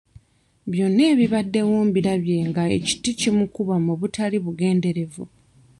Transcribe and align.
Byonna 0.71 1.03
ebibaddewo 1.13 1.75
mbirabye 1.87 2.37
nga 2.49 2.63
ekiti 2.77 3.09
kimukuba 3.19 3.75
mu 3.85 3.93
butali 3.99 4.37
bugenderevu. 4.45 5.23